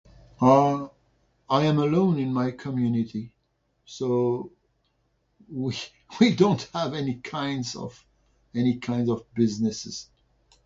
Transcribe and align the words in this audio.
Uh, 0.41 0.87
I 1.47 1.65
am 1.65 1.77
alone 1.77 2.17
in 2.17 2.33
my 2.33 2.49
community, 2.49 3.31
so 3.85 4.51
we, 5.47 5.77
we 6.19 6.33
don't 6.35 6.63
have 6.73 6.95
any 6.95 7.17
kinds 7.19 7.75
of... 7.75 8.03
any 8.55 8.79
kinds 8.79 9.11
of 9.11 9.31
businesses. 9.35 10.09